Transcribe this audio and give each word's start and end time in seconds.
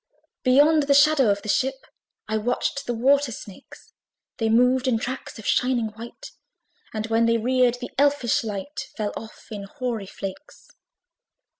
Beyond 0.41 0.87
the 0.87 0.95
shadow 0.95 1.29
of 1.29 1.43
the 1.43 1.47
ship, 1.47 1.85
I 2.27 2.35
watched 2.39 2.87
the 2.87 2.93
water 2.95 3.31
snakes: 3.31 3.93
They 4.39 4.49
moved 4.49 4.87
in 4.87 4.97
tracks 4.97 5.37
of 5.37 5.45
shining 5.45 5.89
white, 5.89 6.31
And 6.91 7.05
when 7.05 7.27
they 7.27 7.37
reared, 7.37 7.75
the 7.79 7.91
elfish 7.99 8.43
light 8.43 8.89
Fell 8.97 9.13
off 9.15 9.45
in 9.51 9.65
hoary 9.65 10.07
flakes. 10.07 10.69